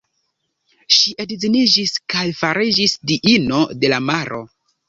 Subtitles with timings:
[0.95, 4.43] Ŝi edziniĝis, kaj fariĝis diino de la maro.